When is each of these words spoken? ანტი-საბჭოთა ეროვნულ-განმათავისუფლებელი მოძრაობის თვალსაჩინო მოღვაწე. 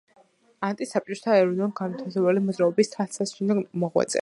ანტი-საბჭოთა 0.67 1.35
ეროვნულ-განმათავისუფლებელი 1.41 2.45
მოძრაობის 2.49 2.93
თვალსაჩინო 2.97 3.61
მოღვაწე. 3.85 4.19